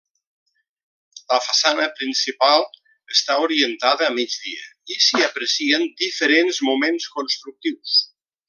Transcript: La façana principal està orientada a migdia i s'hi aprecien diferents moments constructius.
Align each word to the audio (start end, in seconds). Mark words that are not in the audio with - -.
La 1.33 1.37
façana 1.47 1.85
principal 1.99 2.65
està 3.17 3.37
orientada 3.49 4.07
a 4.09 4.15
migdia 4.17 4.67
i 4.95 4.99
s'hi 5.07 5.23
aprecien 5.29 5.89
diferents 6.05 6.63
moments 6.71 7.11
constructius. 7.19 7.99